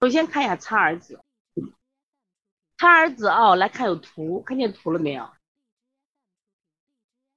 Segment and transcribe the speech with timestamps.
[0.00, 1.20] 首先看一下苍耳子，
[2.78, 5.28] 苍耳子哦，来看有图，看见图了没有？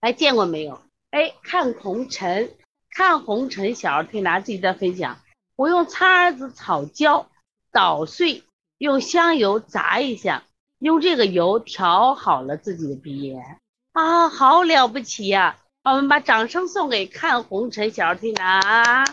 [0.00, 0.82] 来见过没有？
[1.10, 2.52] 哎，看红尘，
[2.90, 5.20] 看红尘，小儿推拿自己在分享。
[5.54, 7.30] 我用苍耳子草胶
[7.70, 8.42] 捣碎，
[8.78, 10.42] 用香油炸一下，
[10.80, 13.60] 用这个油调好了自己的鼻炎
[13.92, 15.60] 啊，好了不起呀！
[15.84, 19.04] 我们把掌声送给看红尘小儿推拿，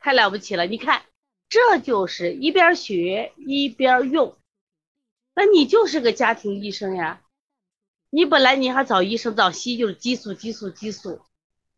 [0.00, 0.66] 太了不起了！
[0.66, 1.02] 你看。
[1.48, 4.36] 这就是一边学一边用，
[5.34, 7.20] 那你就是个家庭医生呀。
[8.10, 11.20] 你本来你还找医生找西医就是激素激素激素，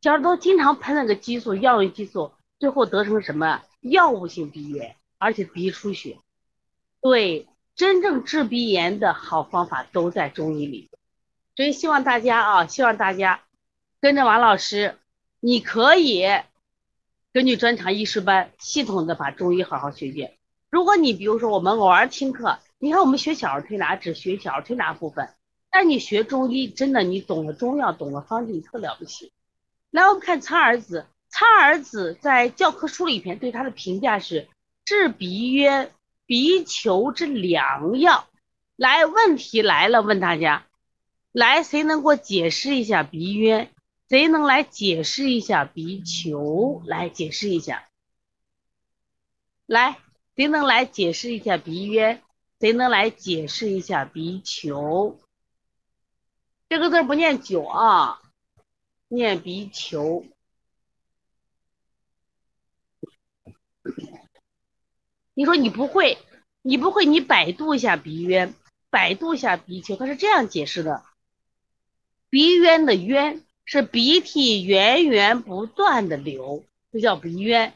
[0.01, 6.19] 小儿都经常喷那个激素药用激素，最后得成什么药物性鼻炎，而且鼻出血。
[7.01, 10.91] 对，真正治鼻炎的好方法都在中医里，
[11.55, 13.43] 所以希望大家啊，希望大家
[14.01, 14.99] 跟着王老师，
[15.41, 16.27] 你可以。
[17.37, 20.39] 根据专长医师班，系统的把中医好好学一遍。
[20.71, 25.29] 如果你比如说我们偶尔听课，你看我们学小儿推拿只学小儿推拿部分，
[25.71, 29.33] 但你学中医真的你懂了中药，懂了方剂，特了不起。
[29.91, 34.49] 来，我们看苍耳子，苍耳子在教科书里边对它的评价是
[34.87, 35.91] 治鼻渊、
[36.25, 38.27] 鼻球之良药。
[38.77, 40.65] 来，问题来了，问大家，
[41.33, 43.71] 来谁能给我解释一下鼻渊？
[44.09, 46.83] 谁能来解释一下鼻球？
[46.87, 47.89] 来解释一下。
[49.67, 49.99] 来，
[50.37, 52.23] 谁能来解释一下鼻渊？
[52.61, 55.19] 谁能来解释一下鼻球？
[56.69, 58.23] 这个字不念九啊，
[59.09, 60.25] 念鼻球。
[65.35, 66.19] 你说你不会，
[66.63, 68.55] 你不会，你百度一下鼻渊，
[68.89, 71.05] 百度一下鼻球，它是这样解释的：
[72.31, 73.46] 鼻渊的渊。
[73.69, 77.75] 是鼻涕源源不断的流，这叫鼻渊。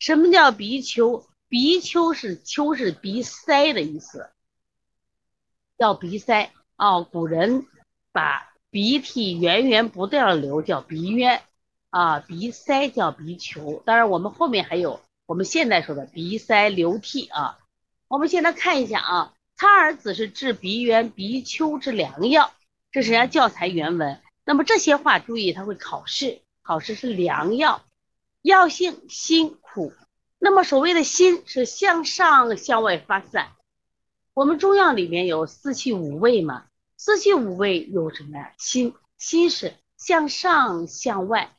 [0.00, 1.24] 什么叫鼻丘？
[1.48, 4.28] 鼻丘是丘是鼻塞的意思，
[5.78, 7.00] 叫鼻塞啊。
[7.02, 7.66] 古人
[8.10, 11.40] 把鼻涕源源不断的流叫鼻渊
[11.90, 13.80] 啊，鼻塞叫鼻丘。
[13.86, 17.58] 当然，我们后面还有我们现在说的鼻塞流涕啊。
[18.08, 22.52] 我们现在看一下啊，苍耳子是治鼻渊、鼻丘之良药，
[22.90, 24.20] 这是人家教材原文。
[24.48, 27.84] 那么这些话注意，它会考试，考试是良药，
[28.40, 29.92] 药性辛苦。
[30.38, 33.52] 那么所谓的辛是向上向外发散。
[34.32, 36.64] 我们中药里面有四气五味嘛，
[36.96, 38.54] 四气五味有什么呀？
[38.56, 41.54] 辛辛是向上向外，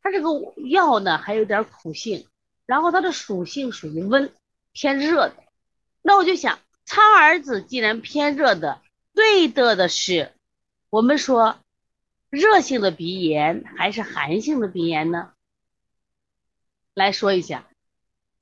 [0.00, 0.28] 它这个
[0.70, 2.28] 药呢还有点苦性，
[2.66, 4.32] 然后它的属性属于温，
[4.72, 5.34] 偏热的。
[6.02, 8.80] 那我就想，苍耳子既然偏热的，
[9.12, 10.32] 对的的是
[10.88, 11.58] 我们说。
[12.30, 15.32] 热性的鼻炎还是寒性的鼻炎呢？
[16.94, 17.66] 来说一下，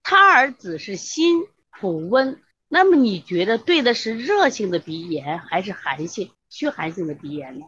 [0.03, 7.67] 苍耳子是辛苦温，那么你觉得对的是热性的鼻炎还是寒性虚寒性的鼻炎呢？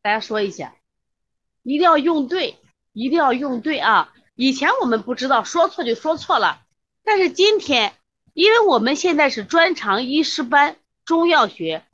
[0.00, 0.76] 大家说一下，
[1.62, 2.58] 一定要用对，
[2.92, 4.12] 一定要用对啊！
[4.36, 6.62] 以前我们不知道，说错就说错了，
[7.02, 7.94] 但是今天，
[8.32, 11.84] 因为我们现在是专长医师班中药学。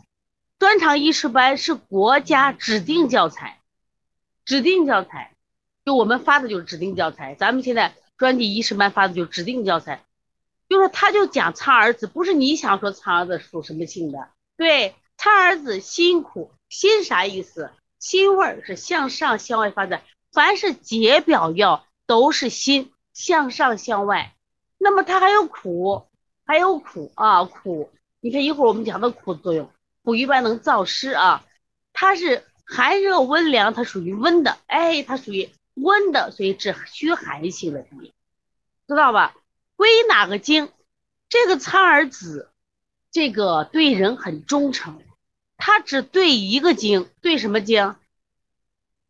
[0.60, 3.62] 专长医师班是国家指定教材，
[4.44, 5.34] 指定教材，
[5.86, 7.34] 就我们发的就是指定教材。
[7.34, 10.04] 咱们现在专题医师班发的就是指定教材，
[10.68, 14.28] 就是他就讲苍耳子，不是你想说苍耳子属什么性的？
[14.58, 17.70] 对，苍耳子辛苦，辛啥意思？
[17.98, 24.34] 辛味是向上向外发展，凡是解表药都是辛向上向外。
[24.76, 26.06] 那么它还有苦，
[26.44, 27.90] 还有苦啊苦。
[28.20, 29.70] 你看一会儿我们讲的苦作用。
[30.02, 31.44] 补一般能燥湿啊，
[31.92, 38.14] 它是寒热温凉，它属于温的，哎，它属于温的，所以治虚寒性的鼻，
[38.88, 39.34] 知道吧？
[39.76, 40.72] 归哪个经？
[41.28, 42.50] 这个苍耳子，
[43.10, 45.02] 这个对人很忠诚，
[45.56, 47.96] 它只对一个经，对什么经？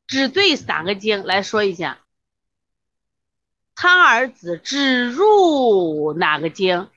[0.06, 1.24] 只对三个经？
[1.24, 1.98] 来说一下，
[3.76, 6.88] 苍耳子只入哪个经？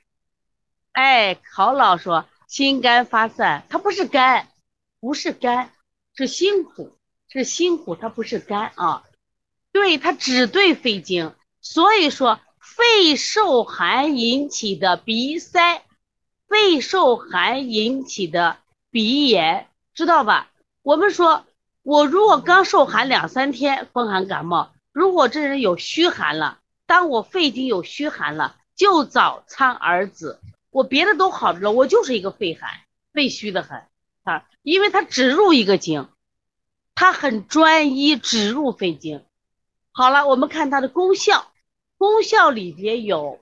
[0.92, 2.26] 哎，考老说。
[2.54, 4.46] 心肝发散，它不是肝，
[5.00, 5.72] 不是肝，
[6.14, 6.96] 是辛苦，
[7.26, 9.02] 是辛苦，它不是肝啊。
[9.72, 15.82] 对，它只对肺经，所以说肺受寒引起的鼻塞，
[16.46, 18.58] 肺受寒引起的
[18.88, 20.52] 鼻炎，知道吧？
[20.82, 21.44] 我们说，
[21.82, 30.40] 我如果刚受寒两三天，风寒感冒，如果这人有虚寒了，当我肺经有虚寒了，就找苍耳子。
[30.74, 32.68] 我别的都好着了，我就是一个肺寒、
[33.12, 33.84] 肺虚的很
[34.24, 36.08] 啊，因为他只入一个经，
[36.96, 39.24] 他很专一，只入肺经。
[39.92, 41.52] 好了，我们看它的功效，
[41.96, 43.38] 功效里边有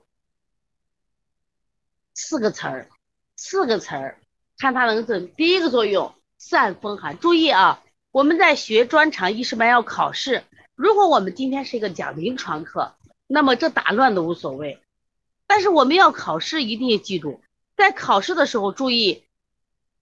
[2.13, 2.89] 四个词儿，
[3.35, 4.19] 四个词儿，
[4.59, 5.33] 看它能怎。
[5.33, 7.17] 第一个作用，散风寒。
[7.17, 7.81] 注意啊，
[8.11, 10.43] 我们在学专长医师班要考试，
[10.75, 12.93] 如果我们今天是一个讲临床课，
[13.25, 14.82] 那么这打乱都无所谓。
[15.47, 17.41] 但是我们要考试，一定要记住，
[17.75, 19.23] 在考试的时候注意，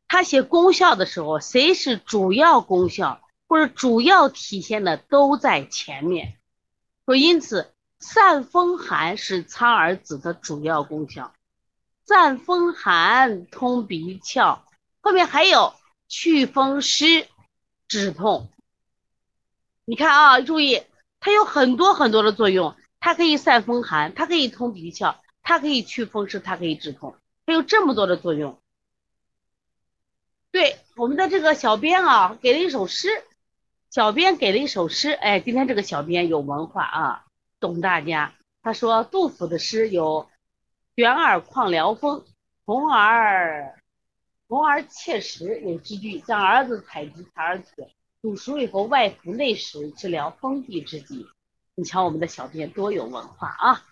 [0.08, 6.38] 他写功效的时候，谁是主要功效或者主要体现的都在前面。
[7.06, 11.34] 说因此，散风寒是苍耳子的主要功效。
[12.06, 14.60] 散风寒、通鼻窍，
[15.02, 15.74] 后面还有
[16.08, 17.28] 祛风湿、
[17.88, 18.50] 止痛。
[19.86, 20.84] 你看啊，注意，
[21.20, 25.16] 它有很多很多的作用，它可以散风寒，它可以通鼻窍。
[25.52, 27.14] 它可以祛风湿，它可以止痛，
[27.46, 28.58] 它有这么多的作用。
[30.50, 33.10] 对，我们的这个小编啊，给了一首诗，
[33.90, 37.26] 小编给了一首诗，哎，今天这个小编有文化啊，
[37.60, 38.34] 懂大家。
[38.64, 40.30] 他说杜甫的诗有
[40.96, 42.24] “卷耳旷辽风，
[42.66, 43.78] 童儿
[44.48, 47.90] 童儿切实”有几句，将儿子采集蚕儿子，
[48.22, 51.28] 煮熟以后外服内食，治疗风痹之疾。
[51.76, 53.86] 你瞧我们的小编多有文化啊！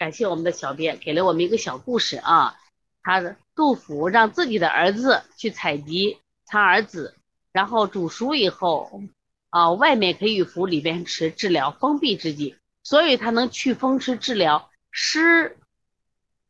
[0.00, 2.56] 感谢我们的小编给了我们一个小故事啊，
[3.02, 6.16] 他的杜甫让自己的儿子去采集
[6.46, 7.14] 蚕儿子，
[7.52, 9.02] 然后煮熟以后，
[9.50, 15.58] 啊，外面可以服，里边吃，治疗封闭之疾，所以它能祛风湿，治疗湿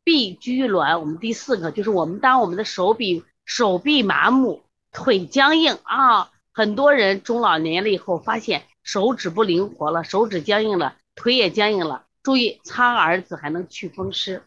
[0.04, 1.00] 痹拘挛。
[1.00, 4.62] 我们第四个就是我们当我们的手臂手臂麻木、
[4.92, 12.04] 腿僵硬啊，很多人中老年了以后发现手指不灵活了，手指僵硬了，腿也僵硬了。
[12.22, 14.42] 注意，苍耳子还能祛风湿，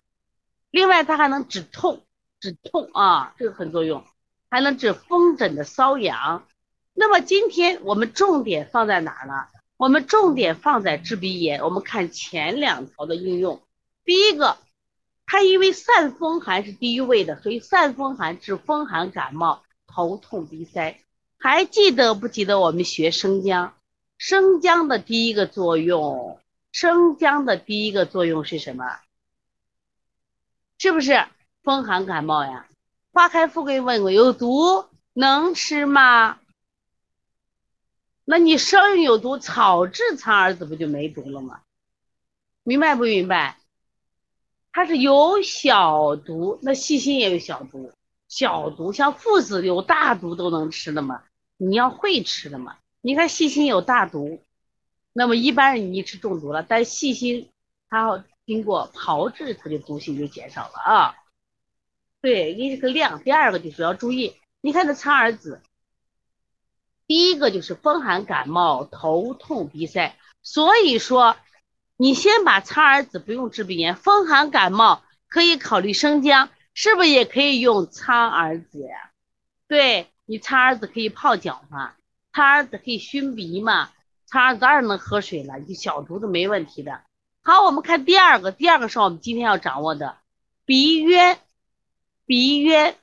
[0.70, 2.06] 另外它还能止痛，
[2.40, 4.04] 止痛啊，这个很作用，
[4.50, 6.46] 还能治风疹的瘙痒。
[6.94, 9.48] 那么今天我们重点放在哪儿呢？
[9.76, 11.64] 我们重点放在治鼻炎。
[11.64, 13.62] 我们看前两条的应用，
[14.06, 14.58] 第一个，
[15.26, 21.00] 它因为散风寒是第一位的，所以散风寒治风寒感冒、头痛、鼻塞。
[21.40, 23.74] 还记得不记得我们学生姜？
[24.18, 26.40] 生姜的第一个作用。
[26.74, 29.00] 生姜的第一个作用是什么？
[30.80, 31.28] 是不是
[31.62, 32.68] 风寒感冒呀？
[33.12, 36.40] 花开富贵问过有毒能吃吗？
[38.26, 41.62] 那你生有毒，草治苍耳子不就没毒了吗？
[42.64, 43.60] 明白不明白？
[44.72, 47.94] 它是有小毒，那细心也有小毒，
[48.28, 51.24] 小毒像附子有大毒都能吃的吗？
[51.58, 52.78] 你要会吃的嘛？
[53.00, 54.42] 你看细心有大毒。
[55.14, 57.52] 那么一般人你吃中毒了，但细心
[57.88, 61.16] 它经过炮制，它的毒性就减少了啊。
[62.20, 63.22] 对，一个量。
[63.24, 65.62] 第二个就是要注意，你看这苍耳子，
[67.06, 71.38] 第一个就是风寒感冒、头痛、鼻塞，所以说
[71.96, 79.12] 你先把苍耳子不用治鼻炎，风寒感冒可以考虑生姜，是不是也可以用苍耳子呀？
[79.68, 81.94] 对你苍耳子可以泡脚嘛，
[82.34, 83.92] 苍耳子可以熏鼻嘛。
[84.34, 87.02] 他当然能喝水了，你小毒都没问题的。
[87.44, 90.18] 好，我们看第二个，第二个是我们今天要掌握的
[90.66, 91.38] 鼻渊。
[92.26, 92.96] 鼻渊，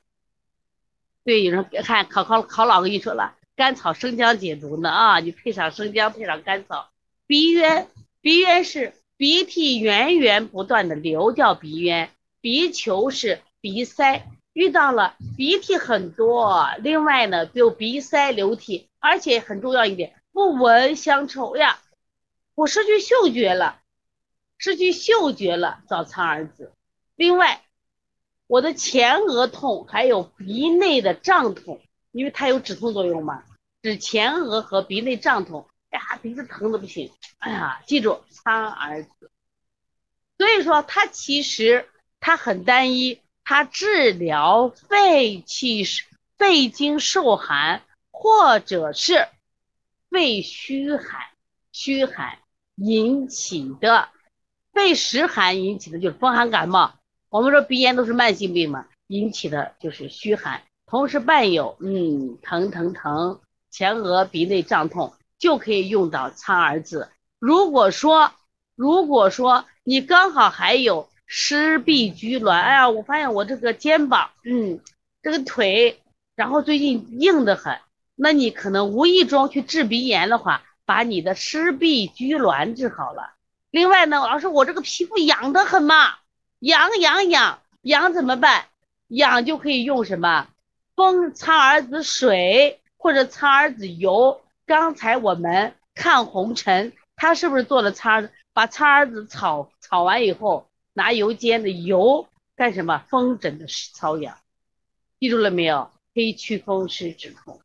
[1.23, 6.89] 对，有人看考考考老跟你说了，甘草生姜解毒呢啊，你配上生姜，配上甘草。
[7.27, 7.87] 鼻渊，
[8.19, 12.09] 鼻渊是鼻涕源源不断的流掉鼻渊，
[12.41, 20.13] 鼻球是鼻塞，遇到了鼻涕很多，另外呢就鼻塞流涕，而且很重要一点。
[20.33, 21.79] 不闻香臭呀，
[22.55, 23.81] 我失去嗅觉了，
[24.57, 26.71] 失去嗅觉了，找苍耳子。
[27.15, 27.61] 另外，
[28.47, 33.43] 我的前额痛，还有鼻内的胀痛，因为它有止痛作用嘛，
[33.81, 35.67] 止前额和鼻内胀痛。
[35.89, 39.29] 哎呀，鼻子疼的不行，哎呀，记住苍耳子。
[40.37, 41.89] 所以说，它其实
[42.21, 45.83] 它很单一，它治疗肺气、
[46.37, 49.27] 肺经受寒，或者是。
[50.11, 51.21] 肺虚寒，
[51.71, 52.39] 虚寒
[52.75, 54.09] 引起的，
[54.73, 56.95] 肺实寒引起的就是风寒感冒。
[57.29, 63.39] 我们说鼻炎都是慢性病嘛，引起的就是虚寒，同时伴有嗯疼疼疼，
[63.69, 67.09] 前额鼻内胀痛，就可以用到苍耳子。
[67.39, 68.33] 如果说
[68.75, 74.81] 如果说你刚好还有湿痹拘挛，哎呀，我发现我这个肩膀，嗯，
[75.21, 76.01] 这个腿，
[76.35, 77.79] 然后最近硬得很。
[78.23, 83.33] 那你可能无意中去治鼻炎的话，把你的湿痹拘挛治好了。
[83.71, 86.19] 另外呢，老师，我这个皮肤痒得很嘛，
[86.59, 88.67] 痒痒痒痒怎么办？
[89.07, 90.47] 痒就可以用什么？
[90.95, 94.43] 风苍耳子水或者苍耳子油。
[94.67, 98.29] 刚才我们看红尘，他是不是做了苍？
[98.53, 103.03] 把苍耳子炒炒完以后，拿油煎的油干什么？
[103.09, 104.37] 风疹的瘙痒，
[105.19, 105.89] 记住了没有？
[106.13, 107.59] 可以祛风湿止痛。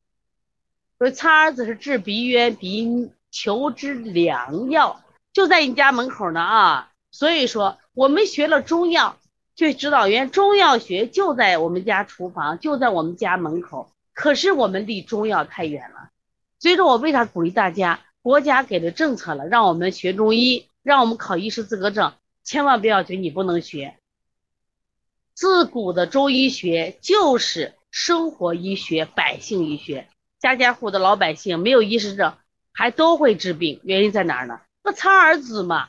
[0.99, 6.93] 说苍耳子是治鼻渊鼻球之良药，就在你家门口呢啊！
[7.11, 9.19] 所以说我们学了中药，
[9.55, 13.93] 就指导员中药学就在我们家厨房，就在我们家门口。
[14.15, 16.11] 可是我们离中药太远了。
[16.59, 18.01] 所以说我为啥鼓励大家？
[18.23, 23.99] 国家给的政策了，让我们学中医，让我们考医师资格证，千万不要觉得你不能学。
[25.35, 30.09] 自古的中医学就是生活医学、百姓医学。
[30.39, 32.35] 家家户的老百姓没有医师证，
[32.73, 34.61] 还都会治病，原因在哪儿呢？
[34.83, 35.89] 那苍耳子嘛，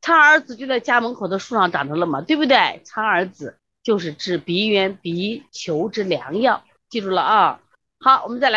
[0.00, 2.80] 苍耳子就在家门口的树上长着了嘛，对不对？
[2.84, 7.60] 苍耳子就是治鼻炎鼻球之良药，记住了啊。
[7.98, 8.48] 好，我们再来。